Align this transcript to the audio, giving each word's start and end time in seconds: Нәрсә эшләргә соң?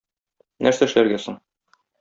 Нәрсә 0.67 0.87
эшләргә 0.89 1.23
соң? 1.27 1.41